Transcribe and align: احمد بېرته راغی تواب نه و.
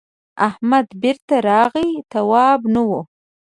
احمد 0.47 0.87
بېرته 1.01 1.35
راغی 1.49 1.89
تواب 2.11 2.61
نه 2.73 2.81
و. 2.87 2.89